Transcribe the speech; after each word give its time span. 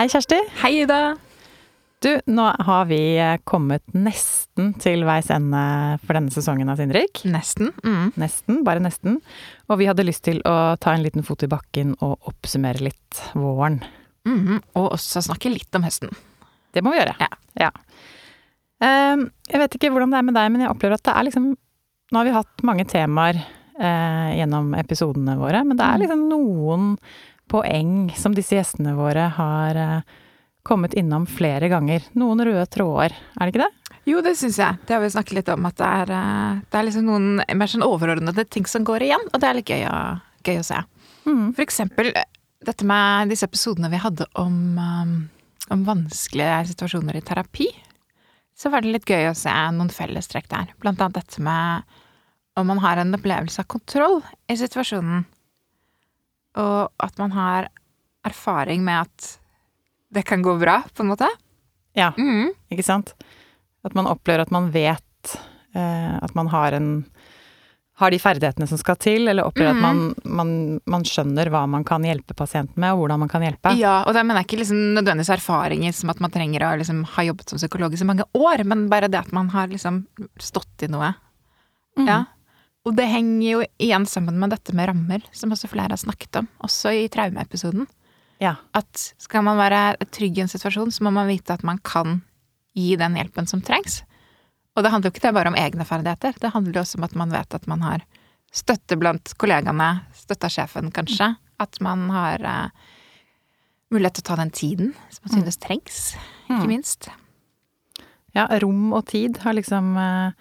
Hei, 0.00 0.06
Kjersti. 0.08 0.36
Hei, 0.62 0.78
Ida. 0.80 1.16
Du, 2.00 2.08
nå 2.32 2.44
har 2.64 2.86
vi 2.88 3.02
kommet 3.44 3.82
nesten 3.92 4.70
til 4.80 5.02
veis 5.04 5.26
ende 5.28 5.60
for 6.00 6.16
denne 6.16 6.32
sesongen 6.32 6.70
av 6.72 6.78
Sindrik. 6.80 7.20
Nesten. 7.28 7.68
Mm. 7.84 8.06
Nesten, 8.16 8.62
bare 8.64 8.80
nesten. 8.80 9.18
Og 9.68 9.76
vi 9.76 9.90
hadde 9.90 10.06
lyst 10.08 10.24
til 10.24 10.40
å 10.48 10.54
ta 10.80 10.94
en 10.96 11.04
liten 11.04 11.20
fot 11.26 11.44
i 11.44 11.50
bakken 11.52 11.92
og 11.98 12.30
oppsummere 12.32 12.80
litt 12.86 13.20
våren. 13.36 13.76
Mm. 14.24 14.62
Og 14.80 14.86
også 14.86 15.20
snakke 15.26 15.52
litt 15.52 15.76
om 15.76 15.84
høsten. 15.84 16.16
Det 16.72 16.80
må 16.80 16.94
vi 16.94 17.02
gjøre. 17.02 17.18
Ja. 17.20 17.28
ja. 17.66 17.70
Um, 18.80 19.26
jeg 19.52 19.66
vet 19.66 19.76
ikke 19.76 19.90
hvordan 19.92 20.16
det 20.16 20.22
er 20.22 20.28
med 20.30 20.38
deg, 20.40 20.54
men 20.54 20.64
jeg 20.64 20.72
opplever 20.72 20.96
at 20.96 21.04
det 21.10 21.12
er 21.12 21.28
liksom 21.28 21.50
Nå 21.52 22.22
har 22.22 22.24
vi 22.24 22.38
hatt 22.38 22.64
mange 22.64 22.88
temaer 22.88 23.36
uh, 23.44 24.32
gjennom 24.32 24.72
episodene 24.80 25.36
våre, 25.38 25.60
men 25.60 25.76
det 25.76 25.84
er 25.84 26.00
liksom 26.06 26.24
noen 26.32 26.94
poeng 27.50 28.10
som 28.16 28.34
disse 28.36 28.56
gjestene 28.56 28.94
våre 28.98 29.26
har 29.36 29.78
eh, 29.78 30.16
kommet 30.66 30.94
innom 30.98 31.26
flere 31.26 31.70
ganger. 31.72 32.04
Noen 32.18 32.44
røde 32.46 32.66
tråder, 32.70 33.16
er 33.16 33.42
det 33.42 33.54
ikke 33.54 33.66
det? 33.66 33.98
Jo, 34.08 34.22
det 34.24 34.36
syns 34.40 34.58
jeg. 34.60 34.80
Det 34.86 34.96
har 34.96 35.02
vi 35.02 35.10
snakket 35.12 35.38
litt 35.40 35.50
om. 35.52 35.66
At 35.68 35.78
det 35.80 35.90
er, 36.00 36.14
eh, 36.16 36.62
det 36.70 36.80
er 36.80 36.88
liksom 36.88 37.08
noen 37.10 37.28
mer 37.42 37.70
sånn 37.70 37.86
overordnede 37.86 38.46
ting 38.48 38.68
som 38.70 38.86
går 38.86 39.06
igjen, 39.08 39.28
og 39.30 39.42
det 39.42 39.50
er 39.50 39.58
litt 39.58 39.72
gøy 39.72 39.86
å, 39.90 39.98
gøy 40.46 40.62
å 40.62 40.66
se. 40.70 40.80
Mm. 41.26 41.46
For 41.56 41.64
eksempel 41.66 42.12
eh, 42.14 42.28
dette 42.66 42.86
med 42.88 43.32
disse 43.32 43.48
episodene 43.48 43.90
vi 43.92 44.00
hadde 44.02 44.26
om, 44.40 44.76
om 45.72 45.86
vanskelige 45.86 46.66
situasjoner 46.74 47.16
i 47.16 47.24
terapi. 47.24 47.70
Så 48.60 48.68
var 48.68 48.84
det 48.84 48.92
litt 48.92 49.08
gøy 49.08 49.30
å 49.30 49.36
se 49.38 49.52
noen 49.72 49.88
fellestrekk 49.92 50.50
der. 50.52 50.74
Blant 50.82 51.00
annet 51.00 51.22
dette 51.22 51.40
med 51.40 51.96
om 52.60 52.66
man 52.68 52.82
har 52.84 53.00
en 53.00 53.16
opplevelse 53.16 53.62
av 53.62 53.68
kontroll 53.72 54.18
i 54.52 54.56
situasjonen. 54.60 55.24
Og 56.58 56.90
at 56.98 57.18
man 57.18 57.30
har 57.36 57.68
erfaring 58.26 58.82
med 58.84 59.06
at 59.06 59.36
det 60.10 60.24
kan 60.26 60.42
gå 60.42 60.56
bra, 60.58 60.80
på 60.94 61.04
en 61.04 61.12
måte. 61.12 61.28
Ja, 61.94 62.12
Mm. 62.18 62.50
ikke 62.70 62.84
sant? 62.84 63.14
At 63.84 63.94
man 63.94 64.06
opplever 64.06 64.40
at 64.42 64.50
man 64.50 64.70
vet 64.70 65.36
eh, 65.74 66.16
at 66.22 66.34
man 66.34 66.48
har 66.48 66.72
en 66.72 67.04
har 68.00 68.10
de 68.10 68.18
ferdighetene 68.18 68.66
som 68.66 68.78
skal 68.80 68.96
til, 68.96 69.28
eller 69.28 69.44
opplever 69.44 69.74
at 69.76 69.82
man, 69.82 70.14
man, 70.24 70.80
man 70.88 71.02
skjønner 71.04 71.50
hva 71.52 71.66
man 71.68 71.84
kan 71.84 72.00
hjelpe 72.02 72.32
pasienten 72.32 72.80
med, 72.80 72.94
og 72.94 73.02
hvordan 73.02 73.20
man 73.20 73.28
kan 73.28 73.42
hjelpe. 73.44 73.74
Ja, 73.76 73.98
og 74.08 74.14
da 74.16 74.22
mener 74.24 74.40
jeg 74.40 74.48
ikke 74.48 74.60
liksom 74.62 74.78
nødvendigvis 74.96 75.28
erfaringer 75.34 75.92
som 75.92 76.08
at 76.08 76.22
man 76.24 76.32
trenger 76.32 76.64
å 76.64 76.70
liksom 76.80 77.02
ha 77.04 77.24
jobbet 77.26 77.52
som 77.52 77.60
psykolog 77.60 77.92
i 77.92 78.00
så 78.00 78.08
mange 78.08 78.24
år, 78.32 78.64
men 78.64 78.86
bare 78.88 79.10
det 79.12 79.20
at 79.20 79.34
man 79.36 79.50
har 79.52 79.68
liksom 79.68 80.06
stått 80.40 80.86
i 80.86 80.88
noe. 80.88 81.12
Mm. 82.00 82.06
Ja. 82.08 82.22
Og 82.88 82.94
det 82.96 83.06
henger 83.10 83.44
jo 83.50 83.62
igjen 83.82 84.06
sammen 84.08 84.38
med 84.40 84.50
dette 84.54 84.72
med 84.76 84.88
rammer, 84.88 85.24
som 85.36 85.52
også 85.52 85.68
flere 85.68 85.92
har 85.92 86.00
snakket 86.00 86.38
om, 86.40 86.46
også 86.64 86.92
i 86.96 87.08
traumeepisoden. 87.12 87.86
Ja. 88.40 88.54
At 88.72 89.02
skal 89.20 89.44
man 89.44 89.58
være 89.60 89.98
trygg 90.08 90.38
i 90.38 90.44
en 90.46 90.48
situasjon, 90.48 90.92
så 90.96 91.04
må 91.04 91.12
man 91.12 91.28
vite 91.28 91.52
at 91.52 91.62
man 91.66 91.78
kan 91.84 92.22
gi 92.72 92.94
den 92.96 93.18
hjelpen 93.18 93.46
som 93.50 93.60
trengs. 93.60 94.00
Og 94.76 94.84
det 94.86 94.92
handler 94.94 95.10
jo 95.10 95.18
ikke 95.18 95.32
bare 95.36 95.50
om 95.52 95.58
egne 95.60 95.84
ferdigheter, 95.84 96.38
det 96.40 96.52
handler 96.54 96.78
jo 96.78 96.84
også 96.86 96.96
om 97.00 97.04
at 97.04 97.18
man 97.20 97.34
vet 97.34 97.54
at 97.58 97.66
man 97.68 97.82
har 97.84 98.06
støtte 98.54 98.96
blant 98.98 99.34
kollegaene, 99.38 99.90
støtte 100.16 100.48
av 100.48 100.54
sjefen 100.54 100.88
kanskje. 100.94 101.34
At 101.60 101.76
man 101.84 102.06
har 102.14 102.40
uh, 102.40 102.70
mulighet 103.92 104.16
til 104.20 104.24
å 104.24 104.28
ta 104.30 104.38
den 104.40 104.50
tiden 104.56 104.94
som 105.12 105.26
man 105.26 105.34
synes 105.36 105.60
trengs, 105.60 105.98
ikke 106.48 106.62
Mm. 106.64 106.66
minst. 106.72 107.10
ja, 108.34 108.46
rom 108.62 108.92
og 108.96 109.04
tid 109.06 109.36
har 109.44 109.52
liksom 109.54 109.92
eh, 109.98 110.32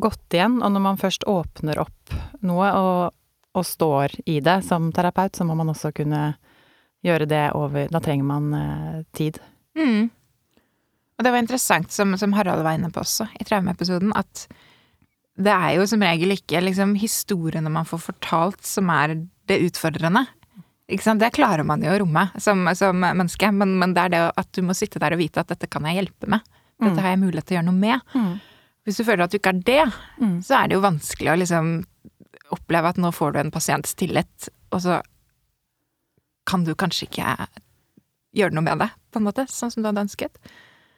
gått 0.00 0.34
igjen, 0.34 0.60
og 0.62 0.72
når 0.72 0.84
man 0.86 1.00
først 1.00 1.26
åpner 1.28 1.80
opp 1.82 2.14
noe 2.46 2.70
og, 2.78 3.12
og 3.52 3.66
står 3.66 4.16
i 4.30 4.38
det 4.44 4.62
som 4.66 4.90
terapeut, 4.94 5.36
så 5.36 5.44
må 5.48 5.56
man 5.58 5.72
også 5.72 5.92
kunne 5.96 6.32
gjøre 7.02 7.26
det 7.26 7.46
over 7.58 7.88
Da 7.90 8.00
trenger 8.00 8.26
man 8.28 8.52
eh, 8.54 8.98
tid. 9.16 9.40
Mm. 9.78 10.10
Og 11.18 11.24
det 11.26 11.32
var 11.34 11.42
interessant, 11.42 11.90
som, 11.92 12.14
som 12.18 12.34
Harald 12.36 12.62
var 12.64 12.78
inne 12.78 12.92
på 12.94 13.02
også, 13.02 13.26
i 13.38 13.46
traumeepisoden, 13.46 14.14
at 14.16 14.46
det 15.42 15.52
er 15.52 15.78
jo 15.78 15.86
som 15.88 16.02
regel 16.04 16.34
ikke 16.34 16.60
liksom 16.60 16.94
historiene 17.00 17.72
man 17.72 17.88
får 17.88 18.02
fortalt 18.06 18.62
som 18.68 18.90
er 18.92 19.16
det 19.48 19.58
utfordrende. 19.66 20.26
Ikke 20.92 21.06
sant? 21.06 21.22
Det 21.22 21.32
klarer 21.34 21.64
man 21.66 21.82
jo 21.84 21.92
å 21.92 21.98
romme 22.02 22.26
som, 22.42 22.66
som 22.76 22.98
menneske, 23.00 23.48
men, 23.54 23.76
men 23.80 23.94
det 23.96 24.06
er 24.06 24.12
det 24.12 24.22
at 24.42 24.50
du 24.52 24.60
må 24.66 24.76
sitte 24.76 25.00
der 25.02 25.16
og 25.16 25.22
vite 25.22 25.40
at 25.42 25.52
dette 25.54 25.70
kan 25.72 25.86
jeg 25.88 26.00
hjelpe 26.00 26.28
med. 26.30 26.44
Dette 26.82 27.00
har 27.00 27.14
jeg 27.14 27.22
mulighet 27.22 27.48
til 27.48 27.56
å 27.56 27.58
gjøre 27.60 27.68
noe 27.70 27.78
med. 27.78 28.08
Hvis 28.84 28.96
du 28.98 29.04
føler 29.06 29.24
at 29.24 29.30
du 29.30 29.38
ikke 29.38 29.52
er 29.54 29.62
det, 29.62 29.92
Mm. 30.20 30.40
så 30.42 30.56
er 30.62 30.68
det 30.68 30.74
jo 30.74 30.80
vanskelig 30.82 31.30
å 31.32 31.38
liksom 31.38 31.84
oppleve 32.52 32.88
at 32.88 32.96
nå 32.98 33.12
får 33.14 33.32
du 33.32 33.38
en 33.40 33.50
pasients 33.50 33.94
tillit, 33.94 34.48
og 34.72 34.80
så 34.82 35.00
kan 36.46 36.64
du 36.64 36.74
kanskje 36.74 37.06
ikke 37.08 37.36
gjøre 38.34 38.52
noe 38.56 38.64
med 38.66 38.78
det, 38.82 38.90
på 39.12 39.20
en 39.20 39.26
måte, 39.28 39.44
sånn 39.48 39.70
som 39.70 39.82
du 39.82 39.88
hadde 39.88 40.02
ønsket. 40.06 40.36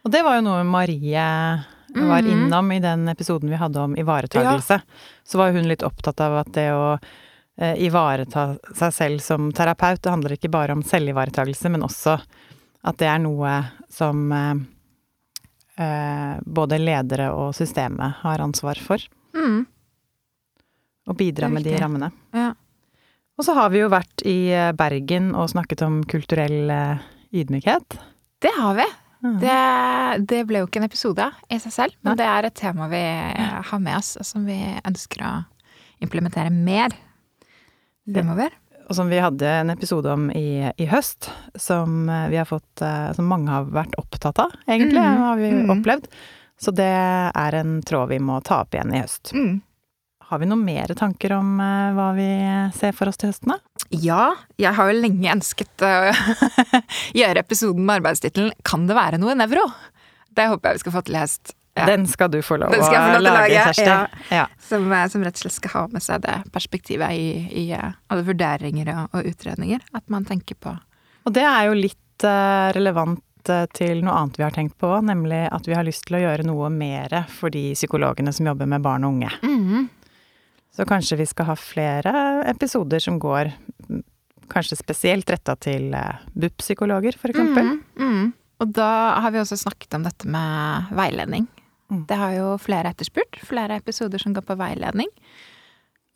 Og 0.04 0.12
det 0.12 0.22
var 0.24 0.36
jo 0.38 0.46
noe 0.46 0.64
Marie 0.64 1.64
var 1.94 2.22
Mhm. 2.22 2.30
innom 2.48 2.72
i 2.72 2.78
den 2.80 3.06
episoden 3.08 3.48
vi 3.50 3.56
hadde 3.56 3.76
om 3.78 3.94
ivaretagelse. 3.94 4.82
Så 5.24 5.36
var 5.38 5.52
hun 5.52 5.68
litt 5.68 5.82
opptatt 5.82 6.20
av 6.20 6.38
at 6.46 6.52
det 6.52 6.70
å 6.72 6.98
eh, 7.56 7.76
ivareta 7.86 8.58
seg 8.74 8.92
selv 8.92 9.20
som 9.20 9.52
terapeut, 9.52 10.02
det 10.02 10.10
handler 10.10 10.30
ikke 10.36 10.50
bare 10.50 10.72
om 10.72 10.82
selvivaretagelse, 10.82 11.70
men 11.70 11.82
også 11.82 12.20
at 12.84 12.96
det 12.98 13.06
er 13.06 13.18
noe 13.20 13.70
som 13.88 14.32
eh, 14.32 14.54
eh, 15.80 16.34
både 16.44 16.80
ledere 16.80 17.30
og 17.34 17.54
systemet 17.56 18.20
har 18.22 18.42
ansvar 18.44 18.80
for. 18.82 19.02
Mm. 19.36 19.64
Å 21.04 21.16
bidra 21.18 21.50
med 21.52 21.66
de 21.66 21.76
rammene. 21.78 22.10
Ja. 22.34 22.52
Og 23.34 23.46
så 23.46 23.54
har 23.56 23.72
vi 23.74 23.82
jo 23.82 23.90
vært 23.92 24.24
i 24.28 24.38
eh, 24.54 24.72
Bergen 24.76 25.32
og 25.34 25.50
snakket 25.52 25.84
om 25.86 26.02
kulturell 26.08 26.70
eh, 26.70 27.08
ydmykhet. 27.34 27.98
Det 28.44 28.52
har 28.58 28.78
vi. 28.78 28.86
Det, 29.40 29.60
det 30.28 30.42
ble 30.44 30.60
jo 30.60 30.66
ikke 30.68 30.82
en 30.82 30.84
episode 30.84 31.26
i 31.48 31.56
seg 31.56 31.72
selv, 31.72 31.94
men 32.04 32.12
Nei. 32.12 32.18
det 32.20 32.26
er 32.28 32.44
et 32.44 32.56
tema 32.60 32.90
vi 32.92 33.00
har 33.00 33.80
med 33.80 33.96
oss, 33.96 34.18
og 34.20 34.26
som 34.28 34.44
vi 34.44 34.58
ønsker 34.84 35.22
å 35.24 35.30
implementere 36.04 36.52
mer 36.52 36.92
fremover. 38.04 38.52
Og 38.88 38.96
som 38.96 39.08
vi 39.08 39.20
hadde 39.22 39.48
en 39.48 39.72
episode 39.72 40.12
om 40.12 40.30
i, 40.34 40.70
i 40.76 40.86
høst, 40.90 41.30
som 41.54 42.08
eh, 42.08 42.28
vi 42.32 42.38
har 42.40 42.48
fått 42.48 42.82
eh, 42.84 43.12
Som 43.16 43.28
mange 43.30 43.52
har 43.52 43.68
vært 43.72 43.94
opptatt 44.00 44.40
av, 44.42 44.56
egentlig, 44.66 45.00
mm. 45.00 45.20
har 45.22 45.38
vi 45.40 45.52
mm. 45.52 45.70
opplevd. 45.78 46.08
Så 46.60 46.72
det 46.74 46.90
er 46.90 47.56
en 47.58 47.78
tråd 47.82 48.12
vi 48.12 48.20
må 48.22 48.38
ta 48.44 48.62
opp 48.64 48.76
igjen 48.76 48.92
i 48.94 49.00
høst. 49.02 49.32
Mm. 49.34 49.62
Har 50.24 50.40
vi 50.40 50.48
noen 50.48 50.62
mer 50.64 50.92
tanker 50.96 51.34
om 51.36 51.56
eh, 51.60 51.90
hva 51.96 52.10
vi 52.16 52.28
ser 52.76 52.94
for 52.96 53.10
oss 53.10 53.20
til 53.20 53.32
høsten, 53.32 53.54
da? 53.54 53.88
Ja, 53.90 54.22
jeg 54.60 54.76
har 54.76 54.90
jo 54.90 55.00
lenge 55.00 55.32
ønsket 55.34 55.84
å 55.84 55.92
gjøre 57.20 57.44
episoden 57.44 57.84
med 57.84 58.00
arbeidstittelen 58.00 58.54
'Kan 58.64 58.88
det 58.90 58.98
være 58.98 59.20
noe 59.22 59.36
nevro?' 59.38 59.68
Det 60.34 60.48
håper 60.50 60.72
jeg 60.72 60.74
vi 60.74 60.82
skal 60.82 60.94
få 60.96 61.04
til 61.06 61.14
i 61.14 61.20
høst. 61.22 61.54
Ja. 61.74 61.86
Den 61.90 62.06
skal 62.06 62.30
du 62.30 62.38
få 62.42 62.56
lov 62.62 62.70
å 62.70 62.78
lage, 62.78 63.18
lage, 63.18 63.50
Kjersti. 63.50 63.86
ja. 63.88 64.06
Ja. 64.30 64.44
Som, 64.62 64.92
eh, 64.94 65.08
som 65.10 65.24
rett 65.26 65.34
og 65.34 65.42
slett 65.42 65.56
skal 65.56 65.72
ha 65.74 65.80
med 65.90 66.04
seg 66.04 66.22
det 66.22 66.36
perspektivet 66.54 67.10
i, 67.18 67.30
i 67.50 67.64
eh, 67.74 67.96
alle 68.14 68.22
vurderinger 68.28 68.92
og, 68.94 69.16
og 69.18 69.26
utredninger. 69.32 69.82
At 69.98 70.06
man 70.12 70.26
tenker 70.28 70.54
på 70.54 70.70
Og 71.26 71.34
det 71.34 71.42
er 71.42 71.66
jo 71.66 71.74
litt 71.74 72.26
eh, 72.28 72.68
relevant 72.76 73.22
til 73.76 73.98
noe 74.00 74.14
annet 74.16 74.38
vi 74.38 74.44
har 74.46 74.54
tenkt 74.56 74.78
på, 74.80 74.88
nemlig 75.04 75.42
at 75.52 75.66
vi 75.68 75.74
har 75.76 75.84
lyst 75.84 76.06
til 76.08 76.16
å 76.16 76.20
gjøre 76.22 76.46
noe 76.48 76.70
mer 76.72 77.12
for 77.28 77.52
de 77.52 77.74
psykologene 77.74 78.32
som 78.32 78.46
jobber 78.48 78.70
med 78.70 78.80
barn 78.86 79.04
og 79.04 79.18
unge. 79.18 79.28
mm, 79.42 79.88
Så 80.72 80.86
kanskje 80.88 81.18
vi 81.20 81.26
skal 81.28 81.50
ha 81.50 81.56
flere 81.60 82.14
episoder 82.48 83.02
som 83.04 83.18
går 83.20 83.50
kanskje 84.48 84.78
spesielt 84.80 85.28
retta 85.28 85.58
til 85.60 85.90
BUP-psykologer, 86.32 87.18
for 87.20 87.34
eksempel. 87.34 87.74
Mm, 87.74 87.84
mm. 88.00 88.32
Og 88.64 88.72
da 88.72 88.88
har 89.20 89.34
vi 89.34 89.42
også 89.42 89.60
snakket 89.60 89.98
om 89.98 90.08
dette 90.08 90.24
med 90.30 90.88
veiledning. 90.96 91.44
Mm. 91.90 92.04
Det 92.08 92.16
har 92.16 92.32
jo 92.36 92.46
flere 92.58 92.90
etterspurt. 92.94 93.40
Flere 93.44 93.76
episoder 93.76 94.18
som 94.22 94.32
går 94.34 94.42
på 94.48 94.56
veiledning. 94.56 95.08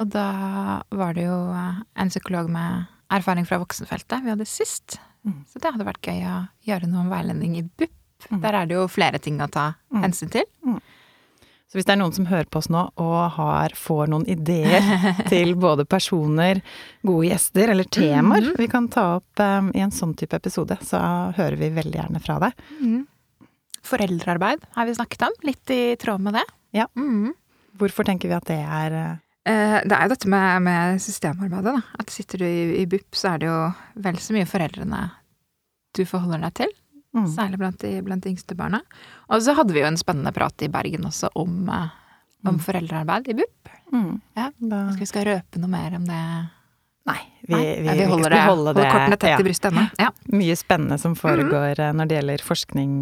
Og 0.01 0.09
da 0.15 0.83
var 0.95 1.15
det 1.15 1.25
jo 1.27 1.39
eh, 1.53 1.81
en 1.99 2.09
psykolog 2.13 2.49
med 2.55 2.87
erfaring 3.11 3.47
fra 3.49 3.59
voksenfeltet 3.59 4.23
vi 4.25 4.31
hadde 4.35 4.47
sist. 4.47 4.99
Mm. 5.27 5.41
Så 5.51 5.59
det 5.61 5.73
hadde 5.75 5.85
vært 5.89 6.07
gøy 6.07 6.23
å 6.29 6.37
gjøre 6.69 6.87
noe 6.89 7.01
om 7.05 7.11
veiledning 7.13 7.57
i 7.59 7.65
BUP. 7.67 7.91
Mm. 8.31 8.41
Der 8.43 8.55
er 8.63 8.67
det 8.67 8.75
jo 8.79 8.87
flere 8.91 9.19
ting 9.23 9.41
å 9.45 9.51
ta 9.51 9.75
Mm. 9.93 10.03
hensyn 10.05 10.31
til. 10.31 10.45
Så 11.69 11.77
hvis 11.77 11.85
det 11.85 11.93
er 11.93 11.99
noen 12.01 12.15
som 12.17 12.25
hører 12.27 12.47
på 12.49 12.59
oss 12.63 12.69
nå 12.73 12.81
og 12.97 13.31
har, 13.37 13.75
får 13.77 14.09
noen 14.09 14.25
ideer 14.29 14.81
til 15.29 15.55
både 15.61 15.85
personer, 15.85 16.63
gode 17.05 17.29
gjester 17.29 17.69
eller 17.75 17.85
temaer 17.85 18.47
Mhm. 18.53 18.57
vi 18.57 18.67
kan 18.69 18.89
ta 18.89 19.17
opp 19.19 19.41
um, 19.41 19.71
i 19.75 19.81
en 19.85 19.91
sånn 19.93 20.15
type 20.17 20.33
episode, 20.37 20.79
så 20.83 20.99
hører 21.37 21.57
vi 21.61 21.69
veldig 21.77 21.93
gjerne 22.01 22.21
fra 22.25 22.39
deg. 22.39 22.53
Mm. 23.79 23.87
Foreldrearbeid 23.91 24.67
har 24.75 24.87
vi 24.87 24.95
snakket 24.99 25.23
om. 25.29 25.39
Litt 25.47 25.71
i 25.71 25.97
tråd 25.97 26.21
med 26.21 26.35
det. 26.35 26.45
Ja. 26.77 26.87
Mm. 26.99 27.33
Hvorfor 27.79 28.05
tenker 28.05 28.29
vi 28.29 28.35
at 28.37 28.49
det 28.51 28.59
er 28.65 28.93
eh, 28.99 29.17
Eh, 29.49 29.81
Det 29.89 29.95
er 29.97 30.03
jo 30.05 30.13
dette 30.13 30.29
med, 30.29 30.63
med 30.63 30.99
systemarbeidet, 31.01 31.73
da. 31.79 31.81
At 32.03 32.11
sitter 32.13 32.43
du 32.43 32.45
i, 32.45 32.83
i 32.83 32.87
BUP, 32.91 33.07
så 33.17 33.31
er 33.33 33.39
det 33.41 33.49
jo 33.49 33.57
vel 34.05 34.19
så 34.21 34.35
mye 34.37 34.49
foreldrene 34.49 35.07
du 35.97 36.03
forholder 36.05 36.43
deg 36.45 36.55
til. 36.61 36.75
mm. 37.17 37.31
Særlig 37.33 37.59
blant 37.63 37.81
de, 37.81 37.95
blant 38.05 38.25
de 38.27 38.35
yngste 38.35 38.57
barna. 38.59 38.83
Og 39.33 39.41
så 39.43 39.55
hadde 39.57 39.73
vi 39.73 39.81
jo 39.81 39.89
en 39.89 39.97
spennende 39.97 40.35
prat 40.37 40.67
i 40.67 40.69
Bergen 40.69 41.09
også 41.09 41.31
om, 41.35 41.65
eh, 41.73 41.89
om 42.45 42.55
Mm. 42.59 42.61
foreldrearbeid 42.67 43.29
i 43.33 43.35
BUP. 43.41 43.73
Mm. 43.93 44.21
Ja. 44.37 44.51
Da, 44.59 44.83
Skal 44.93 45.01
vi 45.01 45.07
skal 45.15 45.25
røpe 45.31 45.59
noe 45.59 45.73
mer 45.73 45.97
om 45.97 46.05
det? 46.05 46.21
nei, 47.09 47.21
vi, 47.41 47.55
vi, 47.57 47.87
ja, 47.87 47.93
vi 47.95 48.05
holder, 48.05 48.31
det, 48.31 48.43
holder, 48.45 48.75
det, 48.75 48.85
kortene 48.93 49.17
tett 49.17 49.31
ja. 49.31 49.39
i 49.41 49.45
brystet 49.47 49.73
ennå. 49.73 49.87
Ja. 49.97 50.11
Mye 50.29 50.57
spennende 50.61 50.99
som 51.01 51.15
foregår 51.17 51.81
mm. 51.81 51.97
når 51.97 52.09
det 52.11 52.19
gjelder 52.19 52.45
forskning 52.45 52.93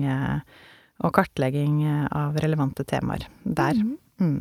og 1.05 1.13
kartlegging 1.17 1.83
av 2.09 2.39
relevante 2.41 2.87
temaer 2.89 3.27
der. 3.43 3.77
Mm. 3.77 3.97
Mm. 4.21 4.39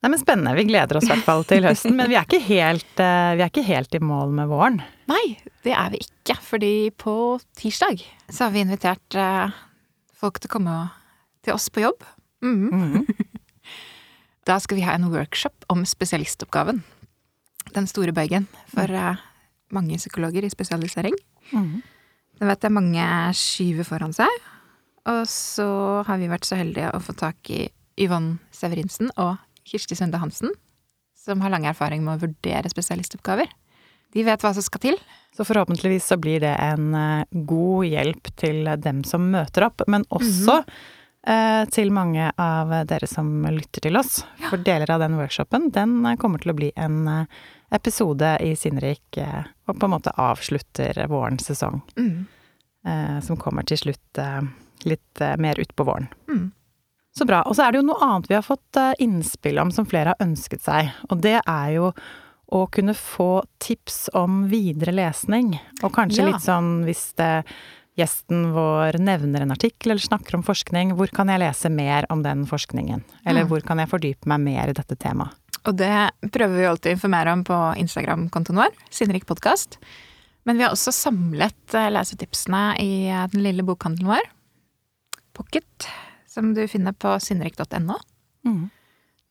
Nei, 0.00 0.08
men 0.08 0.20
Spennende. 0.20 0.54
Vi 0.56 0.64
gleder 0.68 0.96
oss 0.96 1.08
i 1.08 1.10
hvert 1.10 1.26
fall 1.26 1.42
til 1.48 1.66
høsten. 1.66 1.96
Men 1.98 2.08
vi 2.08 2.16
er, 2.16 2.44
helt, 2.46 2.94
vi 2.96 3.42
er 3.42 3.50
ikke 3.50 3.66
helt 3.66 3.96
i 3.98 4.00
mål 4.00 4.30
med 4.38 4.48
våren. 4.48 4.78
Nei, 5.10 5.24
det 5.66 5.74
er 5.76 5.90
vi 5.92 6.00
ikke. 6.06 6.38
Fordi 6.40 6.72
på 6.96 7.14
tirsdag 7.58 8.00
så 8.30 8.46
har 8.46 8.54
vi 8.54 8.62
invitert 8.64 9.18
folk 10.16 10.40
til 10.40 10.48
å 10.48 10.54
komme 10.54 10.78
til 11.44 11.56
oss 11.56 11.68
på 11.72 11.84
jobb. 11.84 12.04
Mm. 12.44 12.70
Mm. 12.72 13.06
da 14.48 14.58
skal 14.60 14.80
vi 14.80 14.86
ha 14.86 14.96
en 14.96 15.10
workshop 15.12 15.68
om 15.72 15.84
spesialistoppgaven. 15.88 16.82
Den 17.74 17.86
store 17.90 18.14
bøygen 18.16 18.48
for 18.72 18.90
uh, 18.90 19.20
mange 19.74 19.98
psykologer 20.00 20.44
i 20.46 20.52
spesialisering. 20.52 21.16
Mm. 21.52 21.82
Den 22.40 22.50
vet 22.50 22.64
jeg 22.64 22.74
mange 22.74 23.06
skyver 23.36 23.86
foran 23.86 24.16
seg. 24.16 24.48
Og 25.08 25.22
så 25.28 25.68
har 26.06 26.20
vi 26.20 26.28
vært 26.28 26.48
så 26.48 26.58
heldige 26.60 26.90
å 26.92 27.00
få 27.02 27.14
tak 27.16 27.50
i 27.52 27.64
Yvonne 28.00 28.38
Severinsen 28.54 29.12
og 29.16 29.38
Kirsti 29.68 29.96
Sunde 29.96 30.20
Hansen, 30.20 30.52
som 31.16 31.40
har 31.44 31.52
lang 31.52 31.66
erfaring 31.68 32.04
med 32.04 32.18
å 32.18 32.26
vurdere 32.26 32.70
spesialistoppgaver. 32.72 33.50
De 34.12 34.24
vet 34.26 34.42
hva 34.42 34.52
som 34.56 34.64
skal 34.64 34.82
til. 34.82 34.96
Så 35.36 35.46
forhåpentligvis 35.46 36.08
så 36.10 36.18
blir 36.18 36.42
det 36.42 36.56
en 36.58 36.94
eh, 36.98 37.42
god 37.46 37.86
hjelp 37.86 38.32
til 38.40 38.66
dem 38.82 39.04
som 39.06 39.28
møter 39.30 39.68
opp, 39.68 39.84
men 39.86 40.04
også 40.10 40.60
mm 40.60 40.64
-hmm 40.64 40.98
Eh, 41.26 41.68
til 41.68 41.90
mange 41.92 42.30
av 42.40 42.70
dere 42.88 43.06
som 43.08 43.28
lytter 43.52 43.84
til 43.84 43.98
oss. 44.00 44.22
Ja. 44.40 44.48
For 44.48 44.62
deler 44.64 44.90
av 44.94 45.02
den 45.02 45.18
workshopen, 45.20 45.68
den 45.74 46.00
kommer 46.20 46.40
til 46.40 46.54
å 46.54 46.56
bli 46.56 46.70
en 46.80 47.02
eh, 47.12 47.40
episode 47.76 48.38
i 48.40 48.54
Sinnrik 48.56 49.20
eh, 49.20 49.50
og 49.68 49.76
på 49.76 49.88
en 49.88 49.94
måte 49.98 50.14
avslutter 50.16 50.96
vårens 51.12 51.50
sesong. 51.50 51.82
Mm. 52.00 52.28
Som 53.20 53.36
kommer 53.36 53.66
til 53.68 53.76
slutt 53.76 54.18
litt 54.88 55.22
mer 55.38 55.60
utpå 55.60 55.84
våren. 55.86 56.08
Mm. 56.30 56.48
Så 57.16 57.26
bra. 57.26 57.42
Og 57.42 57.56
så 57.58 57.66
er 57.66 57.72
det 57.72 57.80
jo 57.80 57.88
noe 57.88 58.00
annet 58.06 58.30
vi 58.30 58.36
har 58.38 58.46
fått 58.46 58.78
innspill 59.02 59.58
om 59.58 59.72
som 59.74 59.88
flere 59.88 60.14
har 60.14 60.24
ønsket 60.24 60.62
seg. 60.62 60.92
Og 61.10 61.20
det 61.24 61.40
er 61.40 61.72
jo 61.74 61.90
å 62.50 62.64
kunne 62.66 62.94
få 62.98 63.42
tips 63.62 64.08
om 64.18 64.44
videre 64.50 64.94
lesning. 64.94 65.54
Og 65.82 65.92
kanskje 65.94 66.24
ja. 66.24 66.30
litt 66.30 66.44
sånn 66.44 66.80
hvis 66.86 67.10
det 67.18 67.32
gjesten 67.98 68.50
vår 68.54 68.98
nevner 69.02 69.44
en 69.44 69.54
artikkel 69.54 69.92
eller 69.92 70.02
snakker 70.02 70.38
om 70.38 70.44
forskning, 70.46 70.94
hvor 70.98 71.10
kan 71.14 71.30
jeg 71.30 71.42
lese 71.42 71.70
mer 71.72 72.06
om 72.12 72.24
den 72.24 72.46
forskningen? 72.48 73.04
Eller 73.24 73.44
mm. 73.44 73.50
hvor 73.52 73.64
kan 73.66 73.82
jeg 73.82 73.90
fordype 73.90 74.30
meg 74.30 74.42
mer 74.46 74.72
i 74.72 74.76
dette 74.76 74.98
temaet? 74.98 75.36
Og 75.68 75.76
det 75.76 75.92
prøver 76.32 76.56
vi 76.56 76.68
alltid 76.70 76.94
å 76.94 76.96
informere 76.96 77.32
om 77.36 77.42
på 77.44 77.56
Instagram-kontoen 77.82 78.62
vår, 78.62 78.78
Sinnrik 78.88 79.26
podkast. 79.28 79.76
Men 80.48 80.56
vi 80.56 80.64
har 80.64 80.72
også 80.72 80.94
samlet 80.96 81.74
eh, 81.76 81.90
lesetipsene 81.92 82.62
i 82.80 82.92
eh, 83.12 83.26
den 83.28 83.44
lille 83.44 83.66
bokhandelen 83.68 84.08
vår, 84.08 84.30
Pocket, 85.50 85.88
som 86.30 86.54
du 86.54 86.62
finner 86.70 86.94
på 86.94 87.16
sinnrik.no. 87.18 87.96
Mm. 88.46 88.68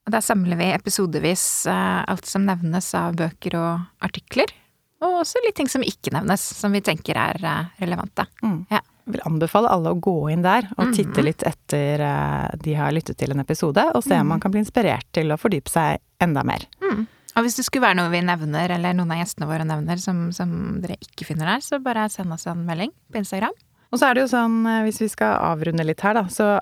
Og 0.05 0.11
der 0.11 0.23
samler 0.25 0.59
vi 0.59 0.65
episodevis 0.75 1.43
eh, 1.71 2.01
alt 2.11 2.27
som 2.27 2.43
nevnes 2.43 2.89
av 2.97 3.15
bøker 3.15 3.55
og 3.55 4.03
artikler 4.03 4.51
og 4.99 5.21
også 5.21 5.39
litt 5.45 5.55
ting 5.55 5.69
som 5.71 5.83
ikke 5.85 6.11
nevnes, 6.11 6.43
som 6.59 6.73
vi 6.75 6.81
tenker 6.83 7.15
er 7.15 7.39
eh, 7.39 7.69
relevante. 7.79 8.25
Mm. 8.43 8.65
Ja. 8.71 8.81
Jeg 9.07 9.15
vil 9.15 9.23
anbefale 9.25 9.71
alle 9.71 9.93
å 9.95 9.97
gå 9.97 10.17
inn 10.33 10.43
der 10.43 10.67
og 10.75 10.89
mm. 10.89 10.91
titte 10.97 11.23
litt 11.23 11.45
etter 11.47 12.03
eh, 12.03 12.49
de 12.61 12.75
har 12.77 12.91
lyttet 12.93 13.17
til 13.17 13.31
en 13.33 13.39
episode, 13.41 13.85
og 13.95 14.03
se 14.03 14.17
om 14.17 14.27
mm. 14.27 14.33
man 14.35 14.43
kan 14.43 14.53
bli 14.53 14.61
inspirert 14.65 15.07
til 15.15 15.31
å 15.31 15.39
fordype 15.39 15.71
seg 15.71 16.03
enda 16.21 16.43
mer. 16.45 16.67
Mm. 16.83 17.07
Og 17.37 17.45
hvis 17.45 17.55
det 17.61 17.65
skulle 17.65 17.87
være 17.87 18.01
noe 18.01 18.11
vi 18.11 18.21
nevner, 18.27 18.75
eller 18.75 18.97
noen 18.97 19.15
av 19.15 19.23
gjestene 19.23 19.47
våre 19.47 19.65
nevner, 19.65 20.03
som, 20.03 20.27
som 20.35 20.51
dere 20.83 20.99
ikke 20.99 21.29
finner 21.31 21.53
der, 21.53 21.63
så 21.63 21.79
bare 21.81 22.09
send 22.11 22.35
oss 22.35 22.45
en 22.51 22.67
melding 22.67 22.91
på 23.07 23.23
Instagram. 23.23 23.55
Og 23.89 23.99
så 23.99 24.09
er 24.09 24.17
det 24.17 24.25
jo 24.25 24.33
sånn, 24.33 24.59
eh, 24.69 24.83
hvis 24.87 25.01
vi 25.03 25.09
skal 25.11 25.39
avrunde 25.51 25.85
litt 25.87 26.03
her, 26.05 26.17
da, 26.19 26.27
så 26.31 26.57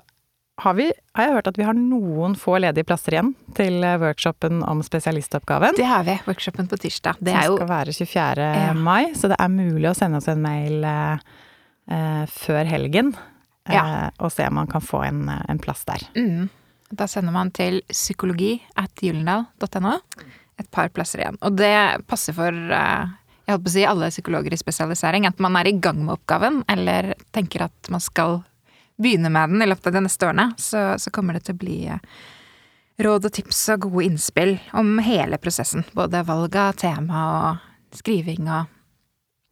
har, 0.58 0.74
vi, 0.74 0.88
har 1.14 1.28
jeg 1.28 1.34
hørt 1.36 1.50
at 1.52 1.58
vi 1.60 1.66
har 1.66 1.76
noen 1.78 2.34
få 2.38 2.56
ledige 2.58 2.86
plasser 2.88 3.14
igjen 3.14 3.32
til 3.58 3.82
eh, 3.86 3.98
workshopen 4.02 4.62
om 4.66 4.82
spesialistoppgaven. 4.82 5.76
Det 5.78 5.86
har 5.86 6.06
vi. 6.08 6.16
Workshopen 6.26 6.70
på 6.70 6.80
tirsdag. 6.82 7.20
Det 7.22 7.34
som 7.36 7.58
skal 7.60 7.70
være 7.70 7.94
24. 7.94 8.48
Ja. 8.64 8.72
mai, 8.74 9.12
så 9.18 9.30
det 9.30 9.38
er 9.38 9.52
mulig 9.54 9.90
å 9.90 9.96
sende 9.98 10.18
oss 10.18 10.30
en 10.30 10.42
mail 10.42 10.86
eh, 10.88 11.26
eh 11.94 12.24
før 12.32 12.64
helgen. 12.68 13.14
Eh, 13.68 13.76
ja. 13.76 14.10
og 14.18 14.32
se 14.32 14.48
om 14.48 14.58
man 14.58 14.70
kan 14.70 14.82
få 14.84 15.04
en, 15.06 15.28
en 15.28 15.62
plass 15.62 15.84
der. 15.88 16.08
Mm. 16.16 16.48
Da 16.90 17.06
sender 17.10 17.34
man 17.34 17.52
til 17.54 17.82
psykologi 17.92 18.56
at 18.80 19.04
gyllendal.no. 19.04 19.98
Et 20.58 20.70
par 20.74 20.90
plasser 20.90 21.22
igjen. 21.22 21.38
Og 21.44 21.54
det 21.54 22.02
passer 22.10 22.34
for 22.34 22.50
eh, 22.50 23.16
jeg 23.48 23.56
holdt 23.56 23.64
på 23.64 23.70
å 23.70 23.72
si 23.72 23.84
alle 23.88 24.10
psykologer 24.12 24.52
i 24.52 24.60
spesialisering. 24.60 25.24
At 25.24 25.38
man 25.40 25.56
er 25.56 25.70
i 25.70 25.76
gang 25.80 26.02
med 26.02 26.18
oppgaven, 26.18 26.60
eller 26.68 27.14
tenker 27.32 27.64
at 27.64 27.88
man 27.88 28.02
skal 28.04 28.42
begynne 29.00 29.30
med 29.32 29.54
den 29.54 29.64
i 29.64 29.68
løpet 29.70 29.88
av 29.88 29.96
de 29.96 30.02
neste 30.04 30.28
årene, 30.28 30.50
så, 30.60 30.82
så 31.00 31.12
kommer 31.14 31.38
det 31.38 31.46
til 31.46 31.56
å 31.56 31.60
bli 31.62 31.78
eh, 31.88 32.02
råd 33.06 33.30
og 33.30 33.34
tips 33.38 33.62
og 33.72 33.86
gode 33.86 34.04
innspill 34.10 34.52
om 34.76 34.98
hele 35.06 35.38
prosessen. 35.40 35.86
Både 35.96 36.20
valg 36.28 36.58
av 36.60 36.76
tema 36.76 37.24
og 37.30 37.96
skriving 37.96 38.50
og 38.50 38.68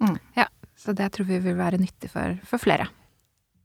mm. 0.05 0.19
Ja. 0.37 0.51
Så 0.77 0.93
det 0.93 1.09
tror 1.15 1.27
vi 1.31 1.41
vil 1.41 1.57
være 1.57 1.81
nyttig 1.81 2.13
for, 2.13 2.37
for, 2.47 2.61
flere. 2.63 2.91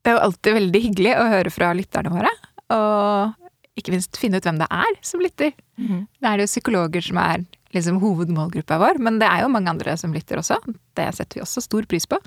Det 0.02 0.14
er 0.14 0.16
jo 0.16 0.28
alltid 0.30 0.56
veldig 0.58 0.80
hyggelig 0.86 1.12
å 1.20 1.26
høre 1.30 1.52
fra 1.54 1.74
lytterne 1.76 2.14
våre, 2.14 2.32
og 2.72 3.76
ikke 3.78 3.92
minst 3.94 4.18
finne 4.18 4.40
ut 4.40 4.48
hvem 4.48 4.62
det 4.62 4.70
er 4.72 4.96
som 5.06 5.22
lytter. 5.22 5.52
Mm. 5.76 6.08
Det 6.08 6.30
er 6.30 6.40
det 6.40 6.48
jo 6.48 6.54
psykologer 6.54 7.06
som 7.06 7.20
er 7.22 7.44
liksom 7.76 8.00
hovedmålgruppa 8.02 8.80
vår, 8.82 9.00
men 9.04 9.20
det 9.22 9.30
er 9.30 9.44
jo 9.44 9.52
mange 9.54 9.72
andre 9.72 9.96
som 10.00 10.14
lytter 10.16 10.42
også. 10.42 10.58
Det 10.98 11.08
setter 11.18 11.40
vi 11.40 11.46
også 11.46 11.64
stor 11.64 11.88
pris 11.90 12.08
på. 12.10 12.20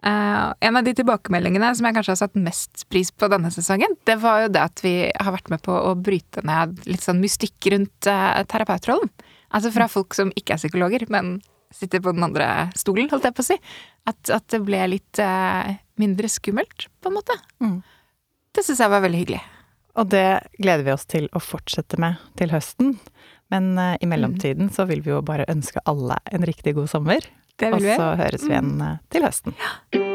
Uh, 0.00 0.56
en 0.64 0.78
av 0.78 0.84
de 0.86 0.94
tilbakemeldingene 0.96 1.74
som 1.76 1.84
jeg 1.84 1.96
kanskje 1.98 2.14
har 2.14 2.20
satt 2.22 2.38
mest 2.40 2.86
pris 2.88 3.10
på 3.12 3.28
denne 3.28 3.50
sesongen, 3.52 3.98
det 4.08 4.16
var 4.22 4.46
jo 4.46 4.52
det 4.54 4.62
at 4.64 4.80
vi 4.80 4.94
har 5.12 5.34
vært 5.34 5.50
med 5.52 5.60
på 5.66 5.74
å 5.76 5.92
bryte 5.92 6.40
ned 6.48 6.78
litt 6.88 7.04
sånn 7.04 7.20
mystikk 7.20 7.68
rundt 7.74 8.08
uh, 8.08 8.40
terapeutrollen. 8.48 9.12
Altså 9.52 9.72
fra 9.74 9.90
folk 9.92 10.16
som 10.16 10.32
ikke 10.38 10.56
er 10.56 10.62
psykologer, 10.62 11.04
men 11.12 11.38
sitter 11.74 12.00
på 12.02 12.14
den 12.14 12.24
andre 12.24 12.70
stolen, 12.78 13.10
holdt 13.12 13.28
jeg 13.28 13.36
på 13.36 13.44
å 13.44 13.48
si. 13.50 13.58
At, 14.08 14.32
at 14.32 14.46
det 14.54 14.62
ble 14.64 14.80
litt 14.94 15.20
uh, 15.20 15.68
mindre 16.00 16.30
skummelt, 16.32 16.88
på 17.02 17.12
en 17.12 17.18
måte. 17.18 17.36
Mm. 17.60 17.80
Det 18.56 18.64
syns 18.66 18.80
jeg 18.80 18.92
var 18.92 19.04
veldig 19.04 19.20
hyggelig. 19.20 19.42
Og 20.00 20.08
det 20.10 20.26
gleder 20.56 20.86
vi 20.86 20.94
oss 20.94 21.06
til 21.10 21.28
å 21.36 21.42
fortsette 21.42 21.98
med 22.00 22.18
til 22.40 22.54
høsten. 22.54 22.96
Men 23.50 23.72
i 24.00 24.06
mellomtiden 24.06 24.68
mm. 24.68 24.74
så 24.76 24.86
vil 24.86 25.02
vi 25.02 25.10
jo 25.10 25.22
bare 25.26 25.48
ønske 25.50 25.82
alle 25.90 26.20
en 26.30 26.46
riktig 26.46 26.76
god 26.78 26.90
sommer. 26.92 27.26
Det 27.58 27.72
vil 27.74 27.82
vi. 27.84 27.92
Og 27.96 28.00
så 28.00 28.12
høres 28.22 28.46
vi 28.46 28.54
igjen 28.54 28.76
mm. 28.78 29.02
til 29.10 29.26
høsten. 29.26 29.58
Ja. 29.58 30.09